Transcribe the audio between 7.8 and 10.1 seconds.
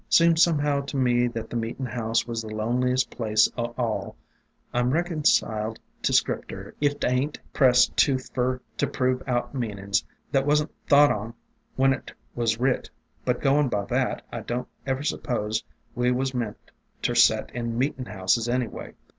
too fer to prove out meanin's